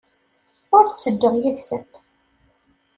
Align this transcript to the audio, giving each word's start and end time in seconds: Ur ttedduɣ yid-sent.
Ur 0.77 0.85
ttedduɣ 0.87 1.33
yid-sent. 1.41 1.93